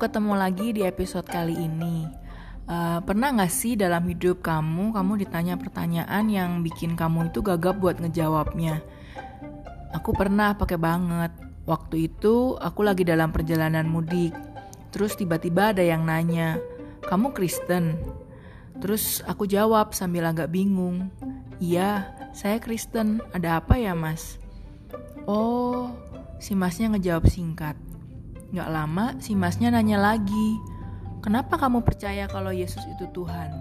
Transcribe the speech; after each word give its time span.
ketemu 0.00 0.32
lagi 0.32 0.72
di 0.72 0.80
episode 0.80 1.28
kali 1.28 1.52
ini. 1.60 2.08
Uh, 2.64 3.04
pernah 3.04 3.36
gak 3.36 3.52
sih 3.52 3.76
dalam 3.76 4.00
hidup 4.08 4.40
kamu, 4.40 4.96
kamu 4.96 5.12
ditanya 5.20 5.60
pertanyaan 5.60 6.24
yang 6.32 6.64
bikin 6.64 6.96
kamu 6.96 7.28
itu 7.28 7.44
gagap 7.44 7.76
buat 7.76 8.00
ngejawabnya? 8.00 8.80
Aku 9.92 10.16
pernah 10.16 10.56
pakai 10.56 10.80
banget. 10.80 11.36
Waktu 11.68 12.08
itu 12.08 12.56
aku 12.56 12.80
lagi 12.80 13.04
dalam 13.04 13.28
perjalanan 13.28 13.84
mudik. 13.84 14.32
Terus 14.88 15.20
tiba-tiba 15.20 15.76
ada 15.76 15.84
yang 15.84 16.08
nanya, 16.08 16.56
kamu 17.04 17.36
Kristen? 17.36 18.00
Terus 18.80 19.20
aku 19.28 19.44
jawab 19.44 19.92
sambil 19.92 20.24
agak 20.24 20.48
bingung. 20.48 21.12
Iya, 21.60 22.08
saya 22.32 22.56
Kristen. 22.56 23.20
Ada 23.36 23.60
apa 23.60 23.76
ya 23.76 23.92
mas? 23.92 24.40
Oh, 25.28 25.92
si 26.40 26.56
masnya 26.56 26.96
ngejawab 26.96 27.28
singkat. 27.28 27.89
Gak 28.50 28.66
lama, 28.66 29.14
si 29.22 29.38
masnya 29.38 29.70
nanya 29.70 29.94
lagi, 29.94 30.58
kenapa 31.22 31.54
kamu 31.54 31.86
percaya 31.86 32.26
kalau 32.26 32.50
Yesus 32.50 32.82
itu 32.82 33.06
Tuhan? 33.14 33.54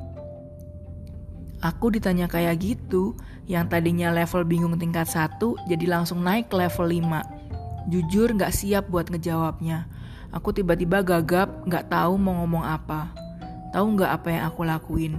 Aku 1.61 1.93
ditanya 1.93 2.25
kayak 2.25 2.57
gitu, 2.57 3.13
yang 3.45 3.69
tadinya 3.69 4.09
level 4.09 4.47
bingung 4.49 4.73
tingkat 4.81 5.05
satu 5.05 5.53
jadi 5.69 5.85
langsung 5.93 6.25
naik 6.25 6.49
ke 6.49 6.57
level 6.57 6.89
5. 6.89 7.91
Jujur 7.93 8.33
gak 8.33 8.49
siap 8.49 8.89
buat 8.89 9.13
ngejawabnya. 9.13 9.85
Aku 10.33 10.57
tiba-tiba 10.57 11.05
gagap, 11.05 11.69
gak 11.69 11.93
tahu 11.93 12.17
mau 12.17 12.41
ngomong 12.41 12.65
apa. 12.65 13.13
Tahu 13.69 13.93
gak 13.93 14.09
apa 14.09 14.27
yang 14.33 14.43
aku 14.49 14.61
lakuin? 14.65 15.13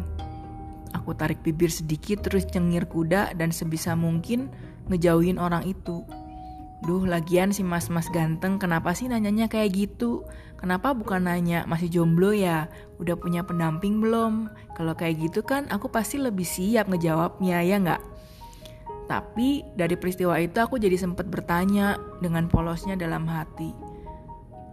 Aku 0.98 1.14
tarik 1.14 1.46
bibir 1.46 1.70
sedikit 1.70 2.26
terus 2.26 2.42
cengir 2.42 2.90
kuda 2.90 3.38
dan 3.38 3.54
sebisa 3.54 3.94
mungkin 3.94 4.50
ngejauhin 4.90 5.38
orang 5.38 5.62
itu. 5.62 6.02
Duh, 6.80 7.04
lagian 7.04 7.52
si 7.52 7.60
mas-mas 7.60 8.08
ganteng 8.08 8.56
kenapa 8.56 8.96
sih 8.96 9.04
nanyanya 9.04 9.52
kayak 9.52 9.76
gitu? 9.76 10.24
Kenapa 10.56 10.96
bukan 10.96 11.28
nanya 11.28 11.68
masih 11.68 11.92
jomblo 11.92 12.32
ya? 12.32 12.72
Udah 12.96 13.20
punya 13.20 13.44
pendamping 13.44 14.00
belum? 14.00 14.48
Kalau 14.72 14.96
kayak 14.96 15.20
gitu 15.28 15.44
kan 15.44 15.68
aku 15.68 15.92
pasti 15.92 16.16
lebih 16.16 16.48
siap 16.48 16.88
ngejawabnya 16.88 17.60
ya 17.60 17.76
nggak? 17.80 18.02
Tapi 19.12 19.66
dari 19.76 19.98
peristiwa 19.98 20.40
itu 20.40 20.56
aku 20.56 20.80
jadi 20.80 20.96
sempat 20.96 21.28
bertanya 21.28 22.00
dengan 22.24 22.48
polosnya 22.48 22.96
dalam 22.96 23.28
hati. 23.28 23.76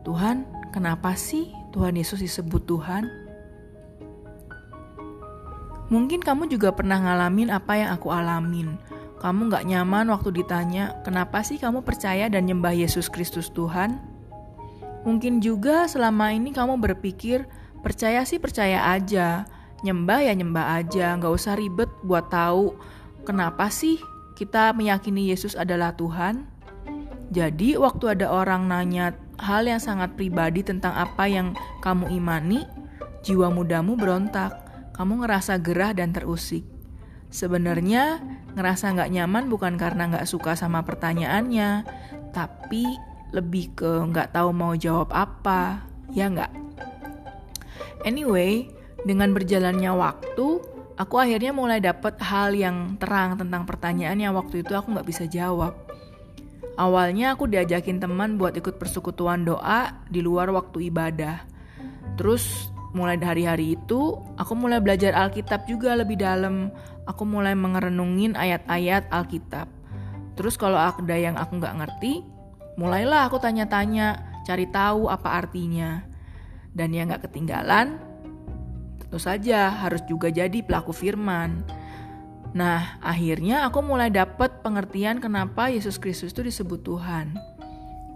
Tuhan, 0.08 0.48
kenapa 0.72 1.12
sih 1.20 1.52
Tuhan 1.76 2.00
Yesus 2.00 2.24
disebut 2.24 2.64
Tuhan? 2.64 3.27
Mungkin 5.88 6.20
kamu 6.20 6.52
juga 6.52 6.76
pernah 6.76 7.00
ngalamin 7.00 7.48
apa 7.52 7.80
yang 7.80 7.90
aku 7.96 8.12
alamin 8.12 8.76
kamu 9.18 9.50
gak 9.50 9.66
nyaman 9.66 10.14
waktu 10.14 10.30
ditanya, 10.30 11.02
kenapa 11.02 11.42
sih 11.42 11.58
kamu 11.58 11.82
percaya 11.82 12.30
dan 12.30 12.46
nyembah 12.46 12.70
Yesus 12.70 13.10
Kristus 13.10 13.50
Tuhan? 13.50 13.98
Mungkin 15.10 15.42
juga 15.42 15.90
selama 15.90 16.30
ini 16.38 16.54
kamu 16.54 16.78
berpikir, 16.78 17.50
percaya 17.82 18.22
sih 18.30 18.38
percaya 18.38 18.94
aja, 18.94 19.50
nyembah 19.82 20.22
ya 20.22 20.34
nyembah 20.38 20.78
aja, 20.78 21.18
gak 21.18 21.34
usah 21.34 21.58
ribet 21.58 21.90
buat 22.06 22.30
tahu 22.30 22.78
kenapa 23.26 23.74
sih 23.74 23.98
kita 24.38 24.70
meyakini 24.78 25.34
Yesus 25.34 25.58
adalah 25.58 25.98
Tuhan. 25.98 26.46
Jadi 27.34 27.74
waktu 27.74 28.14
ada 28.14 28.30
orang 28.30 28.70
nanya 28.70 29.18
hal 29.42 29.66
yang 29.66 29.82
sangat 29.82 30.14
pribadi 30.14 30.62
tentang 30.62 30.94
apa 30.94 31.26
yang 31.26 31.58
kamu 31.82 32.14
imani, 32.14 32.70
jiwa 33.26 33.50
mudamu 33.50 33.98
berontak, 33.98 34.67
kamu 34.98 35.24
ngerasa 35.24 35.62
gerah 35.62 35.94
dan 35.94 36.12
terusik. 36.12 36.66
Sebenarnya 37.30 38.18
ngerasa 38.58 38.98
nggak 38.98 39.14
nyaman 39.14 39.46
bukan 39.48 39.78
karena 39.78 40.10
nggak 40.10 40.26
suka 40.26 40.58
sama 40.58 40.82
pertanyaannya, 40.82 41.86
tapi 42.34 42.98
lebih 43.30 43.78
ke 43.78 43.92
nggak 44.10 44.34
tahu 44.34 44.50
mau 44.56 44.74
jawab 44.74 45.14
apa, 45.14 45.86
ya 46.10 46.32
nggak? 46.32 46.50
Anyway, 48.08 48.72
dengan 49.06 49.36
berjalannya 49.36 49.92
waktu, 49.94 50.48
aku 50.98 51.16
akhirnya 51.22 51.54
mulai 51.54 51.78
dapet 51.78 52.18
hal 52.24 52.56
yang 52.58 52.98
terang 52.98 53.38
tentang 53.38 53.68
pertanyaan 53.70 54.18
yang 54.18 54.34
waktu 54.34 54.66
itu 54.66 54.74
aku 54.74 54.98
nggak 54.98 55.08
bisa 55.08 55.30
jawab. 55.30 55.78
Awalnya 56.78 57.34
aku 57.34 57.50
diajakin 57.50 57.98
teman 57.98 58.38
buat 58.38 58.54
ikut 58.54 58.78
persekutuan 58.78 59.46
doa 59.46 59.98
di 60.10 60.22
luar 60.22 60.54
waktu 60.54 60.94
ibadah. 60.94 61.42
Terus 62.18 62.70
mulai 62.98 63.22
dari 63.22 63.46
hari 63.46 63.78
itu, 63.78 64.18
aku 64.42 64.58
mulai 64.58 64.82
belajar 64.82 65.14
Alkitab 65.14 65.70
juga 65.70 65.94
lebih 65.94 66.18
dalam 66.18 66.74
aku 67.06 67.24
mulai 67.24 67.54
mengerenungin 67.54 68.34
ayat-ayat 68.34 69.14
Alkitab. 69.14 69.70
Terus 70.34 70.58
kalau 70.58 70.82
ada 70.82 71.14
yang 71.14 71.38
aku 71.38 71.62
nggak 71.62 71.78
ngerti, 71.78 72.26
mulailah 72.82 73.30
aku 73.30 73.38
tanya-tanya, 73.38 74.42
cari 74.46 74.66
tahu 74.74 75.10
apa 75.14 75.46
artinya. 75.46 76.02
Dan 76.74 76.94
yang 76.94 77.10
nggak 77.10 77.30
ketinggalan, 77.30 77.98
tentu 79.02 79.18
saja 79.18 79.70
harus 79.70 80.02
juga 80.10 80.30
jadi 80.34 80.62
pelaku 80.62 80.94
firman. 80.94 81.66
Nah, 82.58 82.98
akhirnya 83.02 83.66
aku 83.70 83.82
mulai 83.86 84.10
dapat 84.10 84.62
pengertian 84.66 85.22
kenapa 85.22 85.70
Yesus 85.70 86.02
Kristus 86.02 86.34
itu 86.34 86.46
disebut 86.46 86.82
Tuhan. 86.86 87.34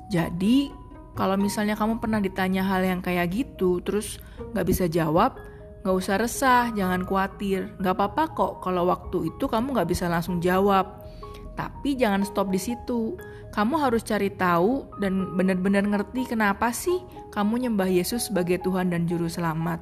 Jadi, 0.09 0.80
kalau 1.17 1.35
misalnya 1.35 1.75
kamu 1.75 1.99
pernah 1.99 2.19
ditanya 2.23 2.63
hal 2.63 2.81
yang 2.83 2.99
kayak 3.03 3.31
gitu, 3.31 3.83
terus 3.83 4.22
nggak 4.55 4.67
bisa 4.67 4.85
jawab, 4.88 5.35
Gak 5.81 5.97
usah 5.97 6.16
resah, 6.22 6.69
jangan 6.77 7.01
khawatir. 7.01 7.73
Gak 7.81 7.97
apa-apa 7.97 8.23
kok 8.38 8.53
kalau 8.61 8.85
waktu 8.85 9.33
itu 9.33 9.49
kamu 9.49 9.73
gak 9.73 9.89
bisa 9.89 10.05
langsung 10.05 10.38
jawab. 10.38 11.09
Tapi 11.57 11.97
jangan 11.97 12.22
stop 12.22 12.53
di 12.53 12.61
situ. 12.61 13.17
Kamu 13.49 13.81
harus 13.81 14.05
cari 14.05 14.29
tahu 14.29 14.85
dan 15.01 15.33
benar-benar 15.33 15.83
ngerti 15.83 16.29
kenapa 16.29 16.69
sih 16.72 17.01
kamu 17.33 17.67
nyembah 17.67 17.89
Yesus 17.89 18.29
sebagai 18.29 18.61
Tuhan 18.61 18.93
dan 18.93 19.09
Juru 19.09 19.25
Selamat. 19.25 19.81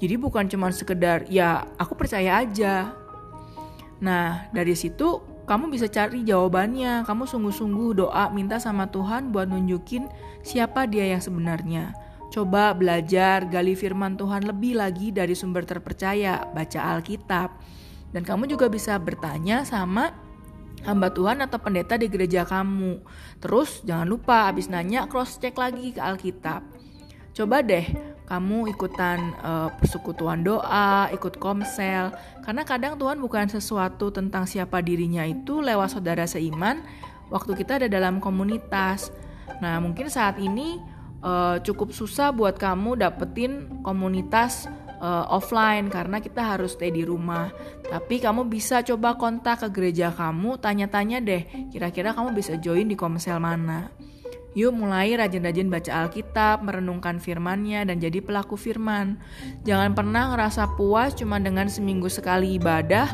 Jadi 0.00 0.16
bukan 0.16 0.48
cuma 0.48 0.72
sekedar, 0.72 1.28
ya 1.28 1.68
aku 1.76 1.94
percaya 1.94 2.40
aja. 2.40 2.96
Nah, 4.00 4.48
dari 4.56 4.72
situ 4.72 5.20
kamu 5.46 5.70
bisa 5.70 5.86
cari 5.86 6.26
jawabannya. 6.26 7.06
Kamu 7.06 7.24
sungguh-sungguh 7.24 8.02
doa 8.02 8.28
minta 8.34 8.58
sama 8.58 8.90
Tuhan 8.90 9.30
buat 9.30 9.46
nunjukin 9.46 10.10
siapa 10.42 10.90
dia 10.90 11.06
yang 11.06 11.22
sebenarnya. 11.22 11.94
Coba 12.34 12.74
belajar 12.74 13.46
gali 13.46 13.78
firman 13.78 14.18
Tuhan 14.18 14.42
lebih 14.42 14.76
lagi 14.76 15.14
dari 15.14 15.38
sumber 15.38 15.62
terpercaya, 15.62 16.50
baca 16.50 16.98
Alkitab. 16.98 17.48
Dan 18.10 18.26
kamu 18.26 18.50
juga 18.50 18.66
bisa 18.66 18.98
bertanya 18.98 19.62
sama 19.62 20.10
hamba 20.82 21.14
Tuhan 21.14 21.38
atau 21.42 21.62
pendeta 21.62 21.94
di 21.94 22.10
gereja 22.10 22.42
kamu. 22.42 23.02
Terus 23.38 23.86
jangan 23.86 24.06
lupa 24.10 24.50
abis 24.50 24.66
nanya 24.66 25.06
cross 25.06 25.38
check 25.38 25.54
lagi 25.54 25.94
ke 25.94 26.02
Alkitab. 26.02 26.66
Coba 27.36 27.60
deh 27.60 27.84
kamu 28.26 28.72
ikutan 28.72 29.36
uh, 29.44 29.68
persekutuan 29.76 30.40
doa, 30.42 31.12
ikut 31.12 31.36
komsel, 31.36 32.10
karena 32.42 32.64
kadang 32.66 32.98
Tuhan 32.98 33.22
bukan 33.22 33.46
sesuatu 33.46 34.10
tentang 34.10 34.48
siapa 34.48 34.82
dirinya 34.82 35.22
itu 35.22 35.62
lewat 35.62 35.94
saudara 35.94 36.24
seiman 36.26 36.82
waktu 37.30 37.54
kita 37.54 37.78
ada 37.78 37.88
dalam 37.92 38.18
komunitas. 38.18 39.14
Nah, 39.62 39.78
mungkin 39.78 40.10
saat 40.10 40.42
ini 40.42 40.82
uh, 41.22 41.62
cukup 41.62 41.94
susah 41.94 42.34
buat 42.34 42.58
kamu 42.58 42.98
dapetin 42.98 43.84
komunitas 43.86 44.66
uh, 44.98 45.30
offline 45.30 45.86
karena 45.86 46.18
kita 46.18 46.42
harus 46.42 46.74
stay 46.74 46.90
di 46.90 47.06
rumah. 47.06 47.54
Tapi 47.86 48.18
kamu 48.18 48.50
bisa 48.50 48.82
coba 48.82 49.14
kontak 49.14 49.62
ke 49.62 49.68
gereja 49.70 50.10
kamu, 50.10 50.58
tanya-tanya 50.58 51.22
deh, 51.22 51.46
kira-kira 51.70 52.10
kamu 52.10 52.34
bisa 52.34 52.58
join 52.58 52.90
di 52.90 52.98
komsel 52.98 53.38
mana. 53.38 53.92
Yuk 54.56 54.72
mulai 54.72 55.12
rajin-rajin 55.12 55.68
baca 55.68 56.08
Alkitab, 56.08 56.64
merenungkan 56.64 57.20
firmannya, 57.20 57.84
dan 57.84 58.00
jadi 58.00 58.24
pelaku 58.24 58.56
firman. 58.56 59.20
Jangan 59.68 59.92
pernah 59.92 60.32
ngerasa 60.32 60.80
puas 60.80 61.12
cuma 61.12 61.36
dengan 61.36 61.68
seminggu 61.68 62.08
sekali 62.08 62.56
ibadah, 62.56 63.04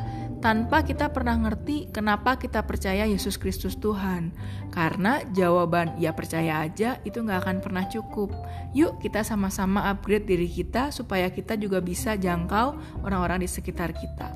tanpa 0.42 0.82
kita 0.82 1.10
pernah 1.14 1.38
ngerti 1.38 1.90
kenapa 1.94 2.38
kita 2.38 2.66
percaya 2.66 3.06
Yesus 3.10 3.38
Kristus 3.38 3.78
Tuhan. 3.78 4.34
Karena 4.74 5.22
jawaban 5.34 5.98
ya 5.98 6.14
percaya 6.14 6.66
aja 6.66 6.98
itu 7.06 7.22
nggak 7.22 7.46
akan 7.46 7.58
pernah 7.62 7.90
cukup. 7.90 8.30
Yuk 8.74 8.98
kita 8.98 9.22
sama-sama 9.22 9.86
upgrade 9.90 10.26
diri 10.26 10.50
kita 10.50 10.90
supaya 10.90 11.30
kita 11.30 11.58
juga 11.58 11.78
bisa 11.78 12.18
jangkau 12.18 13.02
orang-orang 13.06 13.42
di 13.42 13.48
sekitar 13.48 13.94
kita. 13.94 14.34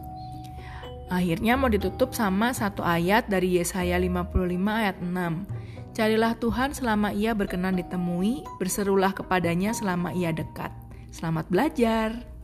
Akhirnya 1.06 1.54
mau 1.54 1.70
ditutup 1.70 2.14
sama 2.18 2.50
satu 2.50 2.82
ayat 2.82 3.30
dari 3.30 3.58
Yesaya 3.58 3.94
55 3.94 4.26
ayat 4.66 4.98
6. 4.98 5.55
Carilah 5.96 6.36
Tuhan 6.36 6.76
selama 6.76 7.08
ia 7.16 7.32
berkenan 7.32 7.80
ditemui, 7.80 8.44
berserulah 8.60 9.16
kepadanya 9.16 9.72
selama 9.72 10.12
ia 10.12 10.28
dekat. 10.28 10.68
Selamat 11.08 11.48
belajar. 11.48 12.35